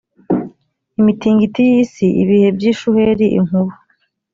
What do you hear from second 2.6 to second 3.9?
ishuheri inkuba